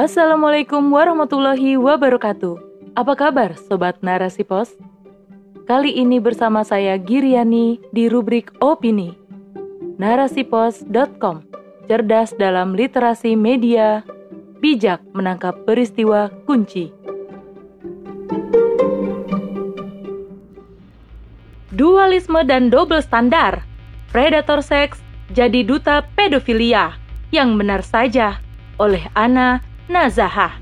Assalamualaikum 0.00 0.96
warahmatullahi 0.96 1.76
wabarakatuh. 1.76 2.56
Apa 2.96 3.12
kabar 3.20 3.52
Sobat 3.68 4.00
Narasi 4.00 4.48
Pos? 4.48 4.72
Kali 5.68 5.92
ini 5.92 6.16
bersama 6.16 6.64
saya 6.64 6.96
Giriani 6.96 7.76
di 7.92 8.08
rubrik 8.08 8.48
Opini. 8.64 9.12
Narasipos.com 10.00 11.44
Cerdas 11.84 12.32
dalam 12.40 12.72
literasi 12.72 13.36
media, 13.36 14.00
bijak 14.64 15.04
menangkap 15.12 15.68
peristiwa 15.68 16.32
kunci. 16.48 16.88
Dualisme 21.76 22.40
dan 22.48 22.72
double 22.72 23.04
standar. 23.04 23.68
Predator 24.16 24.64
seks 24.64 24.96
jadi 25.36 25.60
duta 25.60 26.08
pedofilia. 26.16 26.96
Yang 27.36 27.50
benar 27.52 27.84
saja 27.84 28.40
oleh 28.80 29.04
Ana 29.12 29.60
Nazahah. 29.90 30.54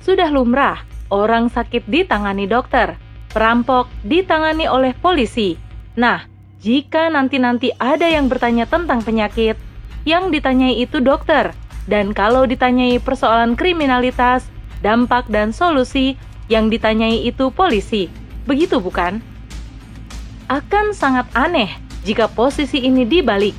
Sudah 0.00 0.32
lumrah, 0.32 0.80
orang 1.12 1.52
sakit 1.52 1.84
ditangani 1.84 2.48
dokter, 2.48 2.96
perampok 3.28 3.92
ditangani 4.08 4.64
oleh 4.64 4.96
polisi. 4.96 5.60
Nah, 6.00 6.24
jika 6.64 7.12
nanti-nanti 7.12 7.76
ada 7.76 8.08
yang 8.08 8.32
bertanya 8.32 8.64
tentang 8.64 9.04
penyakit, 9.04 9.60
yang 10.08 10.32
ditanyai 10.32 10.80
itu 10.80 11.04
dokter, 11.04 11.52
dan 11.84 12.16
kalau 12.16 12.48
ditanyai 12.48 12.96
persoalan 12.96 13.52
kriminalitas, 13.52 14.48
dampak 14.80 15.28
dan 15.28 15.52
solusi, 15.52 16.16
yang 16.48 16.72
ditanyai 16.72 17.28
itu 17.28 17.52
polisi. 17.52 18.08
Begitu 18.48 18.80
bukan? 18.80 19.20
Akan 20.48 20.96
sangat 20.96 21.28
aneh 21.36 21.68
jika 22.08 22.32
posisi 22.32 22.80
ini 22.80 23.04
dibalik. 23.04 23.52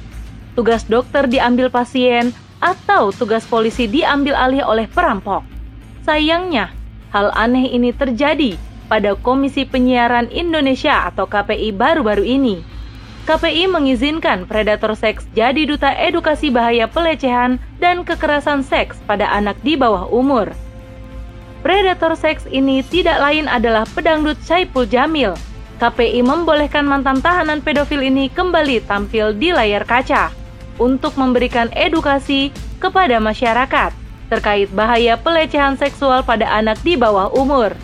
Tugas 0.57 0.89
dokter 0.89 1.29
diambil 1.29 1.69
pasien, 1.69 2.33
atau 2.63 3.11
tugas 3.11 3.43
polisi 3.43 3.91
diambil 3.91 4.39
alih 4.39 4.63
oleh 4.63 4.87
perampok. 4.87 5.43
Sayangnya, 6.07 6.71
hal 7.11 7.35
aneh 7.35 7.67
ini 7.67 7.91
terjadi 7.91 8.55
pada 8.87 9.19
Komisi 9.19 9.67
Penyiaran 9.67 10.31
Indonesia 10.31 11.11
atau 11.11 11.27
KPI 11.27 11.75
baru-baru 11.75 12.23
ini. 12.23 12.63
KPI 13.27 13.71
mengizinkan 13.71 14.47
predator 14.47 14.95
seks 14.95 15.27
jadi 15.31 15.63
duta 15.67 15.91
edukasi 15.95 16.51
bahaya 16.51 16.87
pelecehan 16.87 17.59
dan 17.79 18.03
kekerasan 18.03 18.63
seks 18.63 18.99
pada 19.07 19.27
anak 19.31 19.55
di 19.63 19.79
bawah 19.79 20.07
umur. 20.11 20.51
Predator 21.63 22.19
seks 22.19 22.43
ini 22.51 22.83
tidak 22.83 23.23
lain 23.23 23.47
adalah 23.47 23.87
pedangdut 23.95 24.35
Saipul 24.43 24.83
Jamil. 24.83 25.35
KPI 25.79 26.19
membolehkan 26.19 26.83
mantan 26.83 27.23
tahanan 27.23 27.63
pedofil 27.63 28.03
ini 28.03 28.27
kembali 28.27 28.83
tampil 28.83 29.31
di 29.31 29.55
layar 29.55 29.87
kaca 29.87 30.42
untuk 30.81 31.13
memberikan 31.19 31.69
edukasi 31.73 32.49
kepada 32.81 33.21
masyarakat 33.21 33.93
terkait 34.31 34.69
bahaya 34.73 35.13
pelecehan 35.19 35.77
seksual 35.77 36.25
pada 36.25 36.49
anak 36.49 36.81
di 36.81 36.97
bawah 36.97 37.29
umur. 37.33 37.77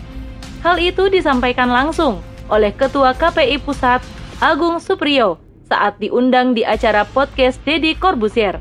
Hal 0.66 0.76
itu 0.82 1.06
disampaikan 1.08 1.70
langsung 1.70 2.18
oleh 2.50 2.74
Ketua 2.74 3.14
KPI 3.14 3.62
Pusat 3.62 4.02
Agung 4.42 4.82
Supriyo 4.82 5.38
saat 5.70 6.02
diundang 6.02 6.52
di 6.58 6.66
acara 6.66 7.06
podcast 7.06 7.62
Dedi 7.62 7.94
Corbuzier. 7.94 8.58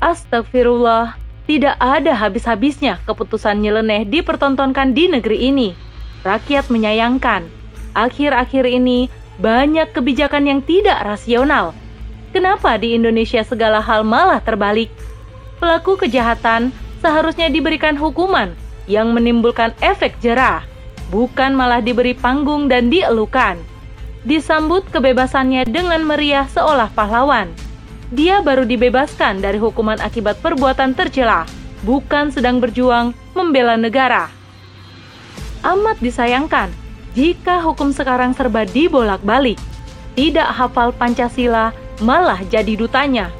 Astagfirullah, 0.00 1.14
tidak 1.44 1.76
ada 1.78 2.16
habis-habisnya 2.16 2.98
keputusan 3.04 3.60
nyeleneh 3.60 4.08
dipertontonkan 4.08 4.96
di 4.96 5.12
negeri 5.12 5.52
ini. 5.52 5.68
Rakyat 6.24 6.72
menyayangkan, 6.72 7.46
akhir-akhir 7.92 8.64
ini 8.66 9.12
banyak 9.38 9.92
kebijakan 9.92 10.48
yang 10.48 10.60
tidak 10.64 11.02
rasional 11.04 11.76
Kenapa 12.32 12.80
di 12.80 12.96
Indonesia 12.96 13.44
segala 13.44 13.84
hal 13.84 14.08
malah 14.08 14.40
terbalik? 14.40 14.88
Pelaku 15.60 16.00
kejahatan 16.00 16.72
seharusnya 17.04 17.52
diberikan 17.52 17.92
hukuman 17.92 18.56
yang 18.88 19.12
menimbulkan 19.12 19.76
efek 19.84 20.16
jerah, 20.24 20.64
bukan 21.12 21.52
malah 21.52 21.84
diberi 21.84 22.16
panggung 22.16 22.72
dan 22.72 22.88
dielukan. 22.88 23.60
Disambut 24.24 24.88
kebebasannya 24.88 25.68
dengan 25.68 26.08
meriah 26.08 26.48
seolah 26.48 26.88
pahlawan. 26.96 27.52
Dia 28.08 28.40
baru 28.40 28.64
dibebaskan 28.64 29.44
dari 29.44 29.60
hukuman 29.60 30.00
akibat 30.00 30.40
perbuatan 30.40 30.96
tercela, 30.96 31.44
bukan 31.84 32.32
sedang 32.32 32.64
berjuang 32.64 33.12
membela 33.36 33.76
negara. 33.76 34.32
Amat 35.60 36.00
disayangkan 36.00 36.72
jika 37.12 37.60
hukum 37.60 37.92
sekarang 37.92 38.32
serba 38.32 38.64
dibolak-balik, 38.64 39.60
tidak 40.16 40.48
hafal 40.48 40.96
Pancasila 40.96 41.76
malah 42.02 42.42
jadi 42.50 42.74
dutanya. 42.74 43.30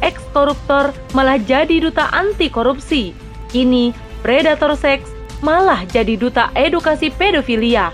Ex-koruptor 0.00 0.94
malah 1.12 1.36
jadi 1.36 1.82
duta 1.82 2.08
anti 2.14 2.46
korupsi. 2.48 3.12
Kini, 3.50 3.90
predator 4.22 4.78
seks 4.78 5.10
malah 5.42 5.82
jadi 5.90 6.14
duta 6.14 6.54
edukasi 6.54 7.10
pedofilia. 7.10 7.90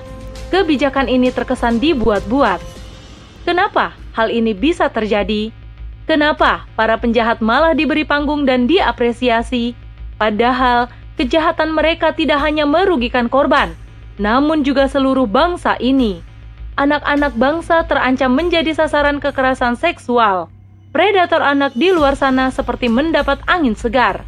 Kebijakan 0.52 1.08
ini 1.08 1.32
terkesan 1.32 1.80
dibuat-buat. 1.80 2.60
Kenapa 3.48 3.96
hal 4.14 4.28
ini 4.28 4.52
bisa 4.52 4.92
terjadi? 4.92 5.50
Kenapa 6.04 6.66
para 6.74 6.98
penjahat 6.98 7.38
malah 7.40 7.72
diberi 7.72 8.02
panggung 8.02 8.44
dan 8.44 8.66
diapresiasi? 8.66 9.72
Padahal 10.18 10.90
kejahatan 11.16 11.72
mereka 11.72 12.12
tidak 12.12 12.42
hanya 12.42 12.66
merugikan 12.66 13.30
korban, 13.30 13.72
namun 14.18 14.66
juga 14.66 14.90
seluruh 14.90 15.24
bangsa 15.24 15.78
ini 15.78 16.29
anak-anak 16.80 17.36
bangsa 17.36 17.84
terancam 17.84 18.32
menjadi 18.32 18.72
sasaran 18.72 19.20
kekerasan 19.20 19.76
seksual. 19.76 20.48
Predator 20.96 21.44
anak 21.44 21.76
di 21.76 21.92
luar 21.92 22.16
sana 22.16 22.48
seperti 22.48 22.88
mendapat 22.88 23.36
angin 23.44 23.76
segar. 23.76 24.24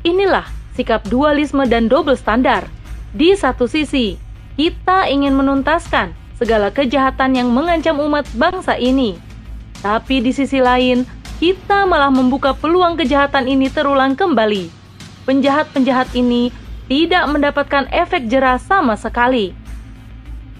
Inilah 0.00 0.48
sikap 0.72 1.04
dualisme 1.12 1.68
dan 1.68 1.92
double 1.92 2.16
standar. 2.16 2.64
Di 3.12 3.36
satu 3.36 3.68
sisi, 3.68 4.16
kita 4.56 5.12
ingin 5.12 5.36
menuntaskan 5.36 6.16
segala 6.40 6.72
kejahatan 6.72 7.36
yang 7.36 7.52
mengancam 7.52 8.00
umat 8.00 8.24
bangsa 8.32 8.80
ini. 8.80 9.20
Tapi 9.84 10.24
di 10.24 10.32
sisi 10.32 10.58
lain, 10.64 11.04
kita 11.38 11.84
malah 11.84 12.10
membuka 12.10 12.56
peluang 12.56 12.98
kejahatan 12.98 13.46
ini 13.46 13.70
terulang 13.70 14.16
kembali. 14.16 14.72
Penjahat-penjahat 15.28 16.16
ini 16.16 16.50
tidak 16.88 17.28
mendapatkan 17.28 17.86
efek 17.92 18.26
jerah 18.26 18.56
sama 18.58 18.96
sekali. 18.98 19.67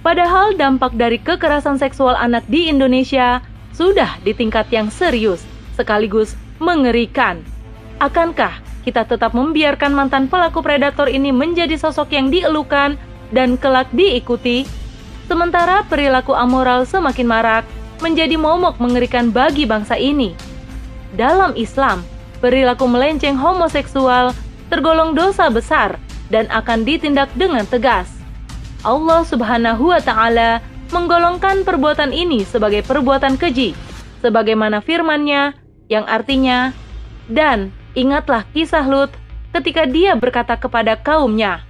Padahal 0.09 0.57
dampak 0.57 0.97
dari 0.97 1.21
kekerasan 1.21 1.77
seksual 1.77 2.17
anak 2.17 2.41
di 2.49 2.73
Indonesia 2.73 3.45
sudah 3.77 4.17
di 4.25 4.33
tingkat 4.33 4.65
yang 4.73 4.89
serius, 4.89 5.45
sekaligus 5.77 6.33
mengerikan. 6.57 7.45
Akankah 8.01 8.57
kita 8.89 9.05
tetap 9.05 9.37
membiarkan 9.37 9.93
mantan 9.93 10.25
pelaku 10.25 10.65
predator 10.65 11.13
ini 11.13 11.29
menjadi 11.29 11.77
sosok 11.77 12.09
yang 12.17 12.33
dielukan 12.33 12.97
dan 13.37 13.61
kelak 13.61 13.93
diikuti? 13.93 14.65
Sementara 15.29 15.85
perilaku 15.85 16.33
amoral 16.33 16.89
semakin 16.89 17.29
marak, 17.29 17.69
menjadi 18.01 18.41
momok 18.41 18.81
mengerikan 18.81 19.29
bagi 19.29 19.69
bangsa 19.69 20.01
ini. 20.01 20.33
Dalam 21.21 21.53
Islam, 21.53 22.01
perilaku 22.41 22.89
melenceng 22.89 23.37
homoseksual 23.37 24.33
tergolong 24.73 25.13
dosa 25.13 25.53
besar 25.53 26.01
dan 26.33 26.49
akan 26.49 26.89
ditindak 26.89 27.29
dengan 27.37 27.69
tegas. 27.69 28.18
Allah 28.87 29.27
Subhanahu 29.27 29.91
wa 29.91 30.01
taala 30.03 30.63
menggolongkan 30.95 31.67
perbuatan 31.67 32.15
ini 32.15 32.47
sebagai 32.47 32.87
perbuatan 32.87 33.37
keji, 33.37 33.75
sebagaimana 34.25 34.81
firman-Nya 34.81 35.57
yang 35.91 36.07
artinya, 36.07 36.73
"Dan 37.29 37.75
ingatlah 37.99 38.47
kisah 38.55 38.87
Lut 38.87 39.13
ketika 39.53 39.85
dia 39.89 40.15
berkata 40.15 40.55
kepada 40.55 40.95
kaumnya, 40.95 41.69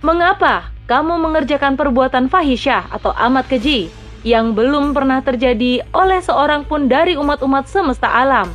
Mengapa 0.00 0.72
kamu 0.88 1.20
mengerjakan 1.20 1.76
perbuatan 1.76 2.32
fahisyah 2.32 2.88
atau 2.88 3.12
amat 3.12 3.52
keji 3.52 3.92
yang 4.24 4.56
belum 4.56 4.96
pernah 4.96 5.20
terjadi 5.20 5.84
oleh 5.92 6.24
seorang 6.24 6.64
pun 6.64 6.88
dari 6.88 7.20
umat-umat 7.20 7.68
semesta 7.68 8.08
alam? 8.08 8.48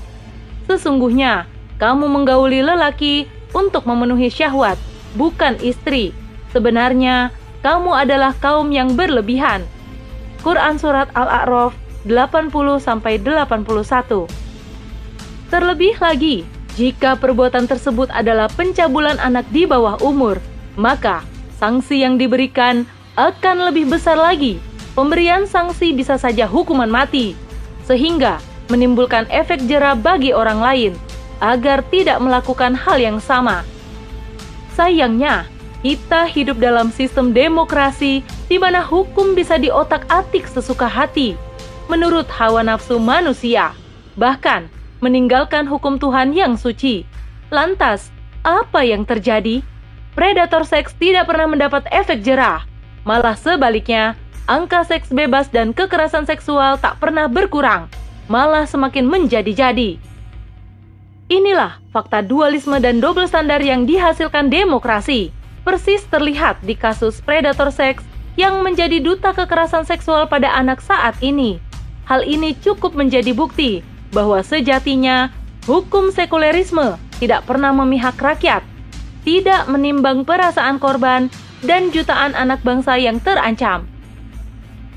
Sesungguhnya, 0.66 1.46
kamu 1.78 2.10
menggauli 2.10 2.66
lelaki 2.66 3.30
untuk 3.54 3.86
memenuhi 3.86 4.34
syahwat, 4.34 4.74
bukan 5.14 5.54
istri. 5.62 6.18
Sebenarnya, 6.50 7.30
kamu 7.66 7.98
adalah 7.98 8.38
kaum 8.38 8.70
yang 8.70 8.94
berlebihan. 8.94 9.66
Quran 10.46 10.78
Surat 10.78 11.10
Al-A'raf 11.18 11.74
80-81 12.06 14.30
Terlebih 15.50 15.98
lagi, 15.98 16.46
jika 16.78 17.18
perbuatan 17.18 17.66
tersebut 17.66 18.14
adalah 18.14 18.46
pencabulan 18.54 19.18
anak 19.18 19.50
di 19.50 19.66
bawah 19.66 19.98
umur, 20.06 20.38
maka 20.78 21.26
sanksi 21.58 22.06
yang 22.06 22.22
diberikan 22.22 22.86
akan 23.18 23.74
lebih 23.74 23.90
besar 23.90 24.22
lagi. 24.22 24.62
Pemberian 24.94 25.50
sanksi 25.50 25.98
bisa 25.98 26.22
saja 26.22 26.46
hukuman 26.46 26.88
mati, 26.88 27.34
sehingga 27.90 28.38
menimbulkan 28.70 29.26
efek 29.34 29.66
jerah 29.66 29.98
bagi 29.98 30.38
orang 30.38 30.62
lain 30.62 30.94
agar 31.42 31.82
tidak 31.90 32.22
melakukan 32.22 32.78
hal 32.78 33.02
yang 33.02 33.18
sama. 33.18 33.66
Sayangnya, 34.78 35.55
kita 35.86 36.26
hidup 36.26 36.58
dalam 36.58 36.90
sistem 36.90 37.30
demokrasi 37.30 38.26
di 38.50 38.58
mana 38.58 38.82
hukum 38.82 39.38
bisa 39.38 39.62
diotak-atik 39.62 40.50
sesuka 40.50 40.90
hati 40.90 41.38
menurut 41.86 42.26
hawa 42.26 42.66
nafsu 42.66 42.98
manusia, 42.98 43.78
bahkan 44.18 44.66
meninggalkan 45.06 45.70
hukum 45.70 46.02
Tuhan 46.02 46.34
yang 46.34 46.58
suci. 46.58 47.06
Lantas, 47.54 48.10
apa 48.42 48.82
yang 48.82 49.06
terjadi? 49.06 49.62
Predator 50.18 50.66
seks 50.66 50.98
tidak 50.98 51.30
pernah 51.30 51.54
mendapat 51.54 51.86
efek 51.94 52.26
jerah. 52.26 52.66
Malah 53.06 53.38
sebaliknya, 53.38 54.18
angka 54.50 54.90
seks 54.90 55.14
bebas 55.14 55.54
dan 55.54 55.70
kekerasan 55.70 56.26
seksual 56.26 56.82
tak 56.82 56.98
pernah 56.98 57.30
berkurang, 57.30 57.94
malah 58.26 58.66
semakin 58.66 59.06
menjadi-jadi. 59.06 60.02
Inilah 61.30 61.78
fakta 61.94 62.26
dualisme 62.26 62.82
dan 62.82 62.98
double 62.98 63.30
standar 63.30 63.62
yang 63.62 63.86
dihasilkan 63.86 64.50
demokrasi. 64.50 65.45
Persis 65.66 66.06
terlihat 66.14 66.62
di 66.62 66.78
kasus 66.78 67.26
predator 67.26 67.74
seks 67.74 68.06
yang 68.38 68.62
menjadi 68.62 69.02
duta 69.02 69.34
kekerasan 69.34 69.82
seksual 69.82 70.30
pada 70.30 70.54
anak 70.54 70.78
saat 70.78 71.18
ini. 71.26 71.58
Hal 72.06 72.22
ini 72.22 72.54
cukup 72.62 72.94
menjadi 72.94 73.34
bukti 73.34 73.82
bahwa 74.14 74.46
sejatinya 74.46 75.34
hukum 75.66 76.14
sekulerisme 76.14 77.02
tidak 77.18 77.50
pernah 77.50 77.74
memihak 77.74 78.14
rakyat, 78.14 78.62
tidak 79.26 79.66
menimbang 79.66 80.22
perasaan 80.22 80.78
korban 80.78 81.34
dan 81.66 81.90
jutaan 81.90 82.38
anak 82.38 82.62
bangsa 82.62 83.02
yang 83.02 83.18
terancam. 83.18 83.90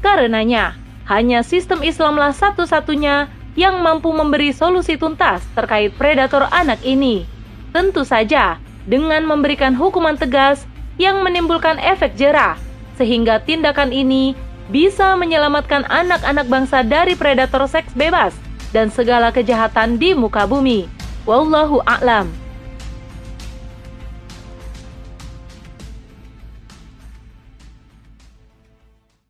Karenanya, 0.05 0.77
hanya 1.09 1.41
sistem 1.41 1.81
Islamlah 1.81 2.37
satu-satunya 2.37 3.33
yang 3.57 3.81
mampu 3.81 4.13
memberi 4.13 4.53
solusi 4.53 5.01
tuntas 5.01 5.41
terkait 5.57 5.97
predator 5.97 6.45
anak 6.53 6.85
ini. 6.85 7.25
Tentu 7.73 8.05
saja 8.05 8.61
dengan 8.89 9.29
memberikan 9.29 9.77
hukuman 9.77 10.17
tegas 10.17 10.65
yang 10.97 11.21
menimbulkan 11.21 11.77
efek 11.79 12.17
jerah 12.17 12.57
sehingga 12.99 13.39
tindakan 13.45 13.95
ini 13.95 14.35
bisa 14.73 15.15
menyelamatkan 15.15 15.87
anak-anak 15.87 16.49
bangsa 16.51 16.83
dari 16.83 17.15
predator 17.15 17.65
seks 17.69 17.95
bebas 17.95 18.35
dan 18.73 18.93
segala 18.93 19.33
kejahatan 19.33 19.97
di 19.97 20.13
muka 20.13 20.45
bumi. 20.45 20.91
Wallahu 21.25 21.85
a'lam. 21.85 22.48